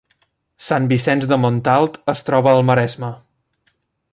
Sant 0.67 0.87
Vicenç 0.93 1.27
de 1.33 1.37
Montalt 1.43 1.99
es 2.15 2.27
troba 2.31 2.55
al 2.55 2.65
Maresme 2.71 3.11